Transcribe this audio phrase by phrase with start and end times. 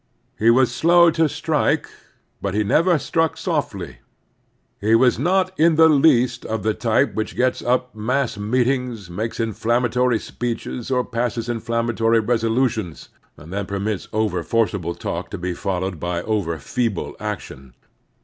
[0.39, 1.87] He was slow to strike,
[2.41, 3.97] but he never struck softly.
[4.79, 9.37] He was not in the least of the type which gets up mass meetings, makes
[9.39, 15.99] inflanmiatory speeches or passes inflammatory resolutions, and then permits over forcible talk to be followed
[15.99, 17.75] by over feeble action.